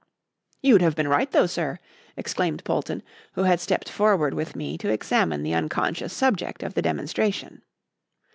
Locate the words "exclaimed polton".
2.17-3.03